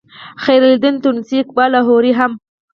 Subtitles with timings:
[0.43, 2.31] خیرالدین تونسي اقبال لاهوري هم